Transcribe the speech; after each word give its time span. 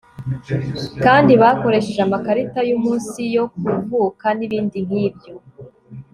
kandi 1.03 1.31
bakoresheje 1.41 2.01
amakarita 2.03 2.59
yumunsi 2.69 3.21
yo 3.35 3.45
kuvuka 3.61 4.25
nibindi 4.37 4.77
nkibyo 4.87 5.33